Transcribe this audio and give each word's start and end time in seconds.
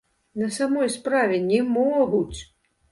На 0.43 0.47
самой 0.57 0.89
справе, 0.95 1.37
не 1.53 1.63
могуць. 1.79 2.39